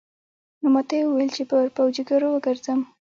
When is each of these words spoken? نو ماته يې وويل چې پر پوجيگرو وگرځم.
نو 0.61 0.67
ماته 0.73 0.93
يې 0.97 1.03
وويل 1.07 1.31
چې 1.35 1.43
پر 1.49 1.65
پوجيگرو 1.77 2.27
وگرځم. 2.31 2.79